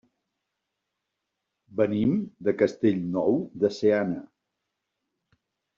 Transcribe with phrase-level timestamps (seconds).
[1.81, 2.15] Venim
[2.49, 4.21] de Castellnou de Seana.